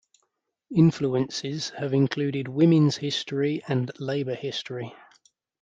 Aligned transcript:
Influences 0.75 1.69
have 1.77 1.93
included 1.93 2.47
women's 2.47 2.97
history 2.97 3.61
and 3.67 3.91
labour 3.99 4.33
history. 4.33 4.95